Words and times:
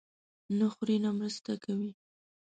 نه 0.57 0.67
خوري، 0.73 0.97
نه 1.03 1.09
مرسته 1.19 1.51
کوي. 1.63 1.91